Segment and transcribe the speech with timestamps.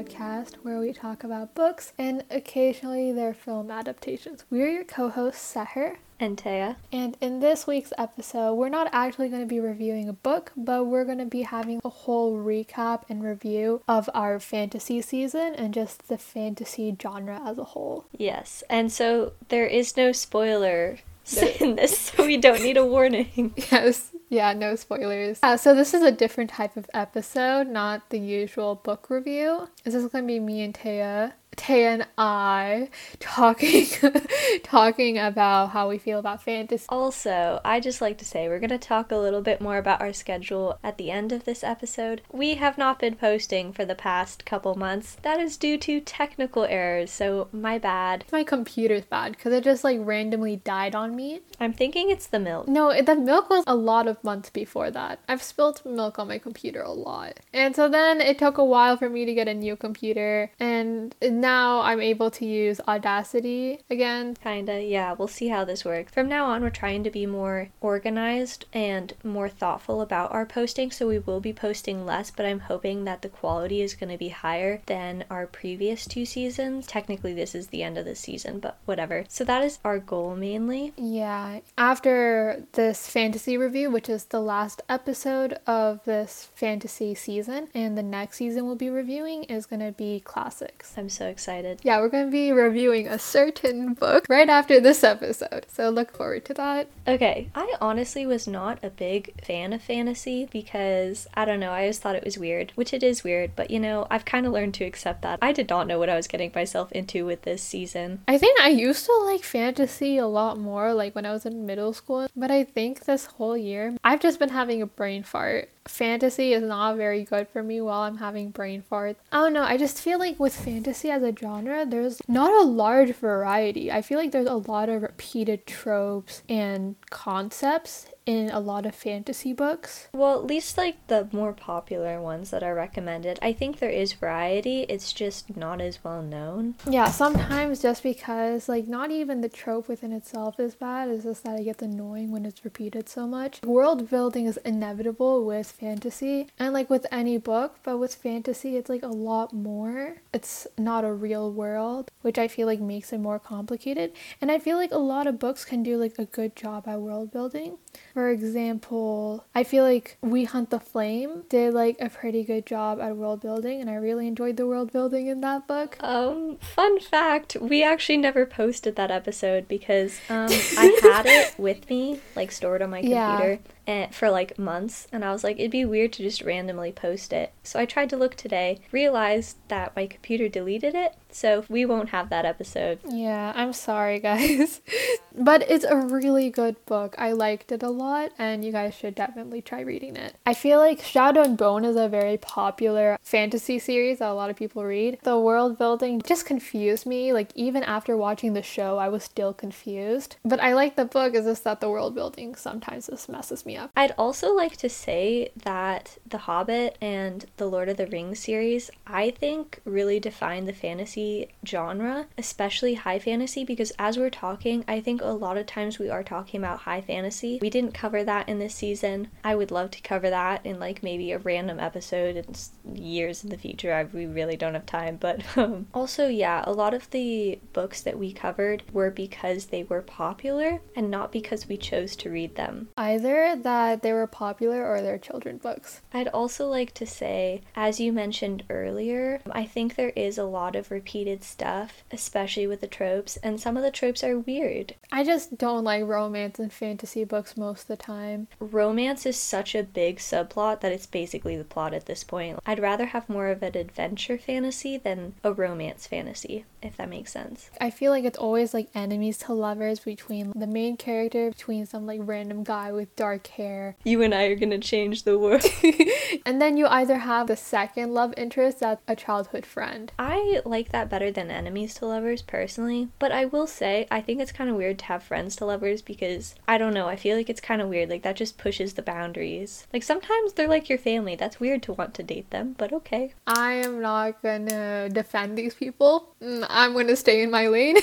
[0.00, 4.44] podcast where we talk about books and occasionally their film adaptations.
[4.48, 5.96] We're your co hosts, Seher.
[6.18, 6.76] And Taya.
[6.92, 10.84] And in this week's episode, we're not actually going to be reviewing a book, but
[10.84, 15.72] we're going to be having a whole recap and review of our fantasy season and
[15.72, 18.04] just the fantasy genre as a whole.
[18.16, 20.98] Yes, and so there is no spoiler
[21.60, 23.54] in this, so we don't need a warning.
[23.72, 25.40] Yes, yeah, no spoilers.
[25.42, 29.68] Uh, so this is a different type of episode, not the usual book review.
[29.84, 32.88] This is going to be me and Taya Tay and I
[33.18, 33.86] talking
[34.62, 36.86] talking about how we feel about fantasy.
[36.88, 40.00] Also, I just like to say we're going to talk a little bit more about
[40.00, 42.22] our schedule at the end of this episode.
[42.32, 45.18] We have not been posting for the past couple months.
[45.20, 48.24] That is due to technical errors, so my bad.
[48.32, 51.40] My computer's bad cuz it just like randomly died on me.
[51.60, 52.68] I'm thinking it's the milk.
[52.68, 55.18] No, the milk was a lot of months before that.
[55.28, 57.40] I've spilled milk on my computer a lot.
[57.52, 61.14] And so then it took a while for me to get a new computer and
[61.20, 64.36] now I'm able to use Audacity again.
[64.42, 65.12] Kinda, yeah.
[65.12, 66.12] We'll see how this works.
[66.12, 70.90] From now on, we're trying to be more organized and more thoughtful about our posting,
[70.90, 74.18] so we will be posting less, but I'm hoping that the quality is going to
[74.18, 76.86] be higher than our previous two seasons.
[76.86, 79.24] Technically, this is the end of the season, but whatever.
[79.28, 80.92] So that is our goal mainly.
[80.96, 81.60] Yeah.
[81.78, 88.02] After this fantasy review, which is the last episode of this fantasy season, and the
[88.02, 90.94] next season we'll be reviewing is going to be classics.
[90.96, 91.80] I'm so excited.
[91.82, 95.66] Yeah, we're going to be reviewing a certain book right after this episode.
[95.68, 96.88] So look forward to that.
[97.08, 101.80] Okay, I honestly was not a big fan of fantasy because I don't know, I
[101.80, 104.52] always thought it was weird, which it is weird, but you know, I've kind of
[104.52, 105.38] learned to accept that.
[105.40, 108.22] I did not know what I was getting myself into with this season.
[108.28, 111.66] I think I used to like fantasy a lot more like when I was in
[111.66, 115.70] middle school, but I think this whole year I've just been having a brain fart
[115.86, 119.16] fantasy is not very good for me while I'm having brain farts.
[119.32, 122.66] I don't know, I just feel like with fantasy as a genre, there's not a
[122.66, 123.90] large variety.
[123.90, 128.94] I feel like there's a lot of repeated tropes and concepts in a lot of
[128.94, 130.08] fantasy books.
[130.12, 133.40] Well, at least like the more popular ones that are recommended.
[133.42, 136.76] I think there is variety, it's just not as well known.
[136.88, 141.42] Yeah, sometimes just because like not even the trope within itself is bad, it's just
[141.42, 143.62] that it gets annoying when it's repeated so much.
[143.62, 148.88] World building is inevitable with fantasy and like with any book, but with fantasy it's
[148.88, 150.18] like a lot more.
[150.32, 154.12] It's not a real world, which I feel like makes it more complicated.
[154.40, 157.00] And I feel like a lot of books can do like a good job at
[157.00, 157.78] world building.
[158.14, 163.00] For example, I feel like We Hunt the Flame did like a pretty good job
[163.00, 165.96] at world building and I really enjoyed the world building in that book.
[166.00, 171.88] Um fun fact, we actually never posted that episode because um I had it with
[171.88, 173.52] me like stored on my computer.
[173.52, 173.56] Yeah
[173.90, 177.32] and, for like months and I was like it'd be weird to just randomly post
[177.32, 177.52] it.
[177.62, 182.10] So I tried to look today, realized that my computer deleted it, so we won't
[182.10, 183.00] have that episode.
[183.08, 184.80] Yeah, I'm sorry guys.
[185.34, 187.14] but it's a really good book.
[187.18, 190.36] I liked it a lot and you guys should definitely try reading it.
[190.46, 194.50] I feel like Shadow and Bone is a very popular fantasy series that a lot
[194.50, 195.18] of people read.
[195.22, 197.32] The world building just confused me.
[197.32, 200.36] Like even after watching the show, I was still confused.
[200.44, 203.76] But I like the book, it's just that the world building sometimes just messes me
[203.76, 203.79] up.
[203.96, 208.90] I'd also like to say that The Hobbit and the Lord of the Rings series,
[209.06, 215.00] I think, really define the fantasy genre, especially high fantasy, because as we're talking, I
[215.00, 217.58] think a lot of times we are talking about high fantasy.
[217.60, 219.28] We didn't cover that in this season.
[219.44, 223.50] I would love to cover that in like maybe a random episode in years in
[223.50, 223.92] the future.
[223.92, 228.00] I, we really don't have time, but um, also, yeah, a lot of the books
[228.02, 232.56] that we covered were because they were popular and not because we chose to read
[232.56, 232.88] them.
[232.96, 233.69] Either that
[234.00, 236.00] they were popular or they're children books.
[236.12, 240.76] I'd also like to say, as you mentioned earlier, I think there is a lot
[240.76, 244.94] of repeated stuff, especially with the tropes, and some of the tropes are weird.
[245.12, 248.48] I just don't like romance and fantasy books most of the time.
[248.58, 252.58] Romance is such a big subplot that it's basically the plot at this point.
[252.66, 257.32] I'd rather have more of an adventure fantasy than a romance fantasy, if that makes
[257.32, 257.70] sense.
[257.80, 262.06] I feel like it's always like enemies to lovers between the main character, between some
[262.06, 263.96] like random guy with dark hair care.
[264.10, 265.64] You and I are gonna change the world.
[266.46, 270.12] and then you either have the second love interest that's a childhood friend.
[270.18, 274.40] I like that better than enemies to lovers personally, but I will say I think
[274.40, 277.36] it's kind of weird to have friends to lovers because I don't know, I feel
[277.36, 278.10] like it's kind of weird.
[278.10, 279.86] Like that just pushes the boundaries.
[279.92, 281.36] Like sometimes they're like your family.
[281.36, 283.34] That's weird to want to date them, but okay.
[283.46, 286.34] I am not gonna defend these people.
[286.42, 287.96] Mm, I'm gonna stay in my lane.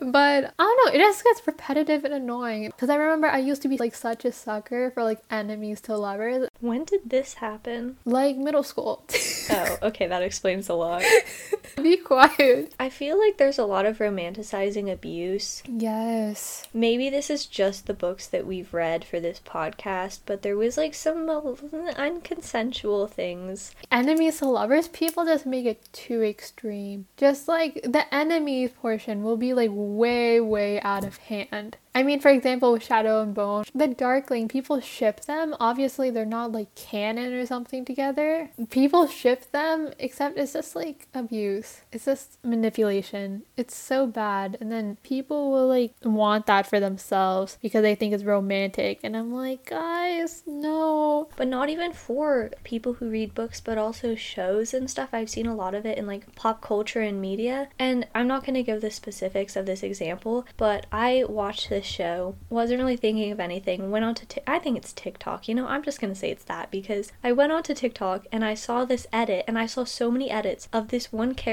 [0.00, 3.62] but I don't know, it just gets repetitive and annoying because I remember I used
[3.62, 6.48] to be like such a sucker for like enemies to lovers.
[6.60, 7.98] When did this happen?
[8.04, 9.04] Like middle school.
[9.48, 11.04] Oh, okay, that explains a lot.
[11.82, 12.74] Be quiet.
[12.78, 15.62] I feel like there's a lot of romanticizing abuse.
[15.68, 16.66] Yes.
[16.72, 20.76] Maybe this is just the books that we've read for this podcast, but there was
[20.76, 23.74] like some unconsensual things.
[23.90, 27.06] Enemies to lovers, people just make it too extreme.
[27.16, 31.76] Just like the enemies portion will be like way, way out of hand.
[31.96, 35.56] I mean, for example, with Shadow and Bone, the Darkling, people ship them.
[35.58, 38.50] Obviously, they're not like canon or something together.
[38.68, 41.55] People ship them, except it's just like abuse.
[41.92, 43.42] It's just manipulation.
[43.56, 44.56] It's so bad.
[44.60, 49.00] And then people will like want that for themselves because they think it's romantic.
[49.02, 51.28] And I'm like, guys, no.
[51.36, 55.10] But not even for people who read books, but also shows and stuff.
[55.12, 57.68] I've seen a lot of it in like pop culture and media.
[57.78, 61.86] And I'm not going to give the specifics of this example, but I watched this
[61.86, 65.54] show, wasn't really thinking of anything, went on to, t- I think it's TikTok, you
[65.54, 68.54] know, I'm just gonna say it's that because I went on to TikTok and I
[68.54, 71.45] saw this edit and I saw so many edits of this one character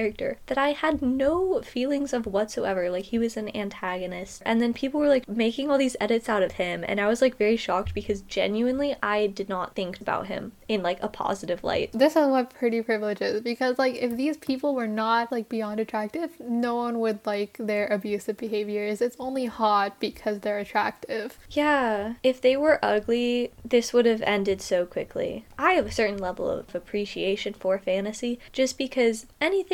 [0.48, 2.90] that I had no feelings of whatsoever.
[2.90, 4.42] Like he was an antagonist.
[4.46, 7.22] And then people were like making all these edits out of him and I was
[7.22, 11.64] like very shocked because genuinely I did not think about him in like a positive
[11.64, 11.92] light.
[11.94, 15.80] This is what pretty privilege is because like if these people were not like beyond
[15.80, 19.02] attractive, no one would like their abusive behaviors.
[19.02, 21.38] It's only hot because they're attractive.
[21.52, 25.46] Yeah, if they were ugly, this would have ended so quickly.
[25.58, 29.26] I have a certain level of appreciation for fantasy just because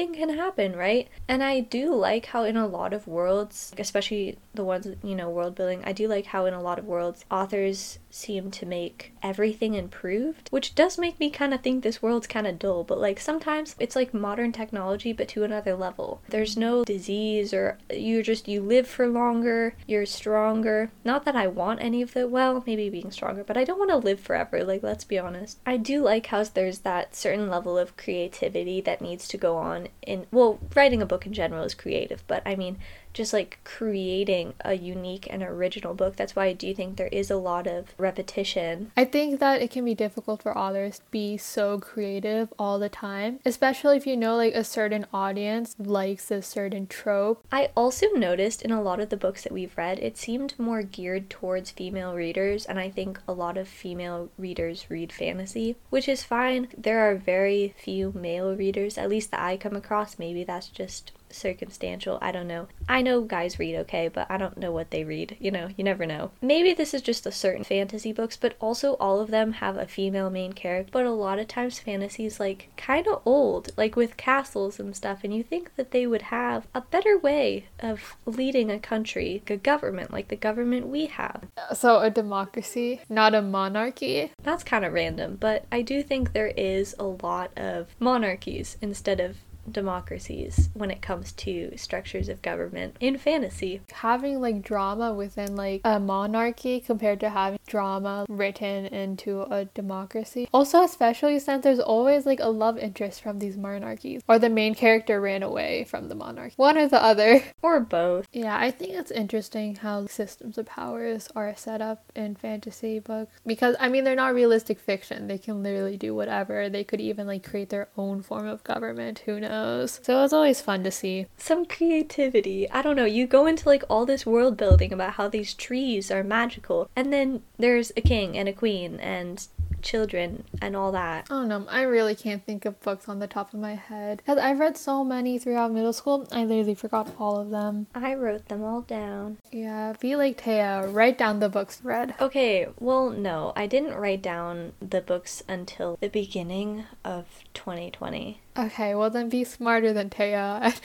[0.10, 1.08] anything can happen, right?
[1.28, 5.30] And I do like how in a lot of worlds, especially the ones, you know,
[5.30, 9.14] world building, I do like how in a lot of worlds authors seem to make
[9.22, 13.00] everything improved, which does make me kind of think this world's kind of dull, but
[13.00, 16.22] like sometimes it's like modern technology but to another level.
[16.28, 20.92] There's no disease or you just you live for longer, you're stronger.
[21.04, 23.92] Not that I want any of the well, maybe being stronger, but I don't want
[23.92, 25.60] to live forever, like let's be honest.
[25.66, 29.90] I do like how there's that certain level of creativity that needs to go on
[30.06, 32.78] in well, writing a book in general is creative, but I mean
[33.14, 36.16] just like creating a unique and original book.
[36.16, 38.92] That's why I do think there is a lot of repetition.
[38.96, 42.90] I think that it can be difficult for authors to be so creative all the
[42.90, 47.44] time, especially if you know like a certain audience likes a certain trope.
[47.52, 50.84] I also noticed in a lot of the books that we've read, it seemed more
[50.84, 56.08] geared towards female readers, and I think a lot of female readers read fantasy, which
[56.08, 56.68] is fine.
[56.78, 60.20] There are very few male readers, at least that I come across.
[60.20, 62.18] Maybe that's just circumstantial.
[62.22, 62.68] I don't know.
[62.88, 65.38] I know guys read okay, but I don't know what they read.
[65.40, 66.32] You know, you never know.
[66.42, 69.88] Maybe this is just a certain fantasy books, but also all of them have a
[69.88, 70.92] female main character.
[70.92, 74.96] But a lot of times fantasy is like kind of old, like with castles and
[74.96, 79.44] stuff, and you think that they would have a better way of leading a country,
[79.48, 81.44] a government like the government we have.
[81.74, 84.32] So a democracy, not a monarchy.
[84.44, 89.20] That's kind of random, but I do think there is a lot of monarchies instead
[89.20, 89.38] of
[89.72, 93.82] democracies when it comes to structures of government in fantasy.
[93.92, 100.48] Having like drama within like a monarchy compared to having drama written into a democracy.
[100.54, 104.76] Also, especially since there's always like a love interest from these monarchies, or the main
[104.76, 106.54] character ran away from the monarchy.
[106.58, 107.44] One or the other.
[107.62, 108.26] Or both.
[108.32, 113.34] Yeah, I think it's interesting how systems of powers are set up in fantasy books
[113.46, 115.28] because I mean they're not realistic fiction.
[115.28, 116.70] They can literally do whatever.
[116.70, 119.20] They could even like create their own form of government.
[119.26, 119.59] Who knows?
[119.60, 120.00] Knows.
[120.04, 121.28] So it's always fun to see.
[121.38, 122.70] Some creativity.
[122.72, 123.06] I don't know.
[123.06, 127.12] You go into like all this world building about how these trees are magical, and
[127.12, 129.48] then there's a king and a queen and
[129.82, 131.28] children and all that.
[131.30, 134.18] Oh no, I really can't think of books on the top of my head.
[134.18, 137.88] Because I've read so many throughout middle school, I literally forgot all of them.
[137.96, 139.38] I wrote them all down.
[139.52, 142.14] Yeah, be like Taya, write down the books read.
[142.20, 148.42] Okay, well, no, I didn't write down the books until the beginning of 2020.
[148.60, 150.76] Okay, well then be smarter than Taya.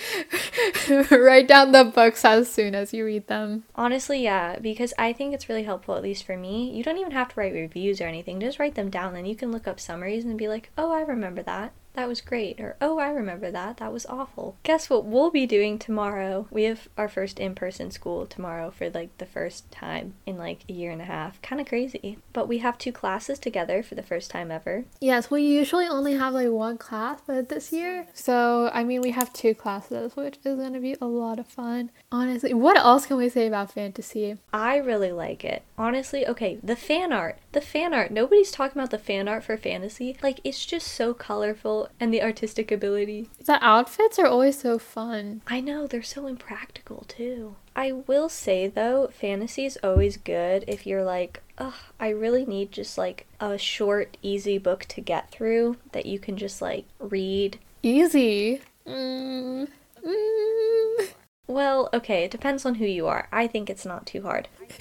[1.11, 3.65] Write down the books as soon as you read them.
[3.75, 6.71] Honestly, yeah, because I think it's really helpful, at least for me.
[6.71, 9.35] You don't even have to write reviews or anything, just write them down, then you
[9.35, 12.77] can look up summaries and be like, oh, I remember that that was great, or
[12.81, 14.57] oh, I remember that, that was awful.
[14.63, 16.47] Guess what we'll be doing tomorrow?
[16.51, 20.65] We have our first in person school tomorrow for like the first time in like
[20.69, 21.41] a year and a half.
[21.43, 22.19] Kind of crazy.
[22.33, 24.85] But we have two classes together for the first time ever.
[25.01, 29.13] Yes, we usually only have like one class, but this year, so I mean, we
[29.13, 31.91] have two classes, which is gonna be a lot of fun.
[32.11, 34.37] Honestly, what else can we say about fantasy?
[34.53, 35.63] I really like it.
[35.79, 37.39] Honestly, okay, the fan art.
[37.53, 38.11] The fan art.
[38.11, 40.17] Nobody's talking about the fan art for fantasy.
[40.23, 43.29] Like, it's just so colorful and the artistic ability.
[43.45, 45.43] The outfits are always so fun.
[45.47, 47.57] I know, they're so impractical too.
[47.77, 52.73] I will say though, fantasy is always good if you're like, ugh, I really need
[52.73, 57.59] just like a short, easy book to get through that you can just like read.
[57.83, 58.61] Easy.
[58.87, 59.69] Mm.
[60.07, 61.09] Mm.
[61.47, 63.29] Well, okay, it depends on who you are.
[63.31, 64.49] I think it's not too hard.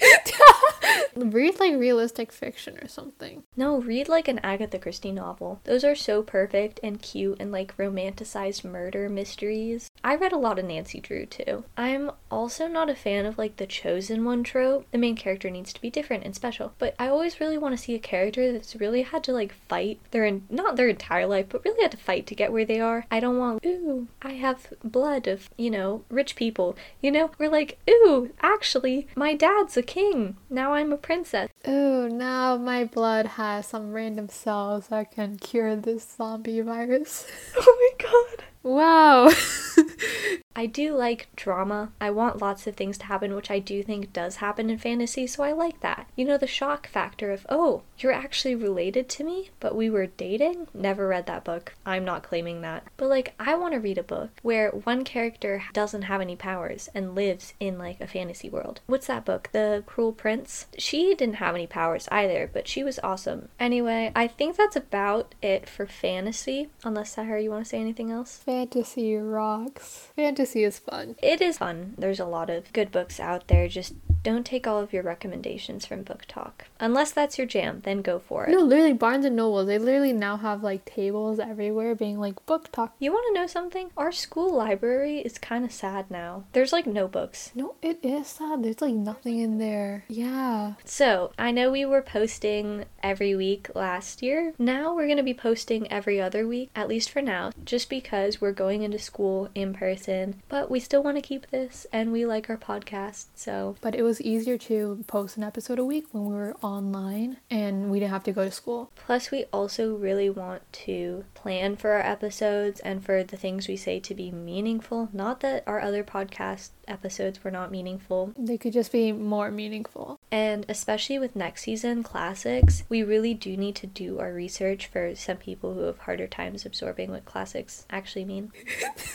[1.16, 3.44] Read like realistic fiction or something.
[3.56, 5.60] No, read like an Agatha Christie novel.
[5.64, 9.90] Those are so perfect and cute and like romanticized murder mysteries.
[10.02, 11.64] I read a lot of Nancy Drew too.
[11.76, 14.86] I'm also not a fan of like the chosen one trope.
[14.90, 17.82] The main character needs to be different and special, but I always really want to
[17.82, 21.46] see a character that's really had to like fight their in- not their entire life,
[21.48, 23.06] but really had to fight to get where they are.
[23.10, 26.76] I don't want ooh, I have blood of, you know, rich people.
[27.00, 30.36] You know, we're like, ooh, actually, my dad's a king.
[30.54, 31.50] Now I'm a princess.
[31.66, 37.26] Ooh, now my blood has some random cells that can cure this zombie virus.
[37.56, 38.44] Oh my god.
[38.62, 39.30] Wow.
[40.56, 41.90] I do like drama.
[42.00, 45.26] I want lots of things to happen, which I do think does happen in fantasy,
[45.26, 46.06] so I like that.
[46.14, 50.06] You know, the shock factor of, oh, you're actually related to me, but we were
[50.06, 50.68] dating?
[50.72, 51.74] Never read that book.
[51.84, 52.84] I'm not claiming that.
[52.96, 56.88] But like, I want to read a book where one character doesn't have any powers
[56.94, 58.80] and lives in like a fantasy world.
[58.86, 59.48] What's that book?
[59.52, 60.66] The Cruel Prince?
[60.78, 63.48] She didn't have any powers either, but she was awesome.
[63.58, 68.12] Anyway, I think that's about it for fantasy, unless Seher, you want to say anything
[68.12, 68.38] else?
[68.38, 70.08] Fantasy rocks.
[70.14, 71.16] Fantasy is fun.
[71.22, 71.94] It is fun.
[71.96, 73.68] There's a lot of good books out there.
[73.68, 73.94] Just
[74.24, 76.52] don't take all of your recommendations from BookTok.
[76.80, 78.50] Unless that's your jam, then go for it.
[78.50, 82.90] No, literally, Barnes and Noble, they literally now have like tables everywhere being like BookTok.
[82.98, 83.90] You want to know something?
[83.96, 86.44] Our school library is kind of sad now.
[86.52, 87.52] There's like no books.
[87.54, 88.64] No, it is sad.
[88.64, 90.04] There's like nothing in there.
[90.08, 90.74] Yeah.
[90.84, 94.54] So, I know we were posting every week last year.
[94.58, 98.40] Now we're going to be posting every other week, at least for now, just because
[98.40, 100.40] we're going into school in person.
[100.48, 103.26] But we still want to keep this and we like our podcast.
[103.34, 107.38] So, But it was easier to post an episode a week when we were online
[107.50, 108.90] and we didn't have to go to school.
[108.94, 113.76] Plus, we also really want to plan for our episodes and for the things we
[113.76, 115.08] say to be meaningful.
[115.12, 118.32] Not that our other podcast episodes were not meaningful.
[118.36, 120.18] They could just be more meaningful.
[120.30, 125.14] And especially with next season classics, we really do need to do our research for
[125.14, 128.52] some people who have harder times absorbing what classics actually mean.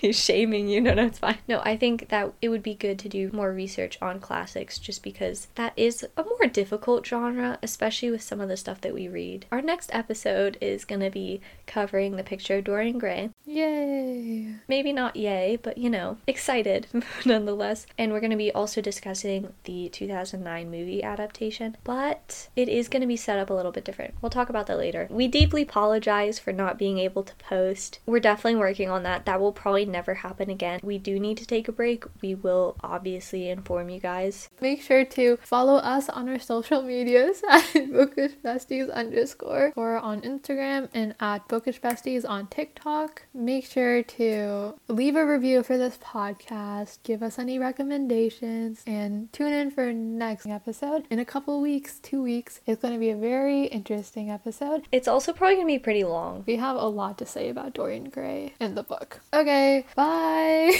[0.00, 0.80] He's shaming you.
[0.80, 1.38] No, no, it's fine.
[1.46, 5.02] No, I think that it would be good to do more research on classics just
[5.02, 9.08] because that is a more difficult genre, especially with some of the stuff that we
[9.08, 9.44] read.
[9.52, 13.30] Our next episode is going to be covering the picture of Dorian Gray.
[13.44, 14.54] Yay.
[14.68, 16.86] Maybe not yay, but you know, excited
[17.26, 17.86] nonetheless.
[17.98, 23.02] And we're going to be also discussing the 2009 movie adaptation, but it is going
[23.02, 24.14] to be set up a little bit different.
[24.22, 25.06] We'll talk about that later.
[25.10, 27.98] We deeply apologize for not being able to post.
[28.06, 29.26] We're definitely working on that.
[29.26, 30.80] That will probably never happen again.
[30.82, 32.04] We do need to take a break.
[32.22, 34.48] We will obviously inform you guys.
[34.60, 40.20] Make sure to follow us on our social medias at Bookish Besties underscore or on
[40.22, 43.22] Instagram and at Bookish Besties on TikTok.
[43.34, 49.52] Make sure to leave a review for this podcast, give us any recommendations, and tune
[49.52, 52.60] in for next episode in a couple weeks, two weeks.
[52.66, 54.86] It's going to be a very interesting episode.
[54.92, 56.44] It's also probably going to be pretty long.
[56.46, 59.20] We have a lot to say about Dorian Gray in the book.
[59.32, 60.78] Okay, bye.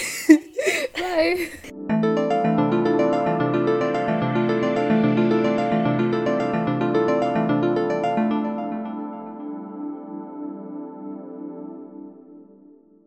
[0.96, 2.46] bye.